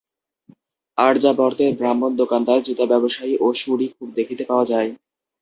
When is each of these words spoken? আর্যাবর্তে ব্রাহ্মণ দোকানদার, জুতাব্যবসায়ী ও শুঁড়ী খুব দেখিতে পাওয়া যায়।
আর্যাবর্তে 0.97 1.65
ব্রাহ্মণ 1.79 2.11
দোকানদার, 2.15 2.59
জুতাব্যবসায়ী 2.61 3.33
ও 3.39 3.47
শুঁড়ী 3.53 3.87
খুব 3.95 4.07
দেখিতে 4.17 4.43
পাওয়া 4.45 4.65
যায়। 4.65 4.89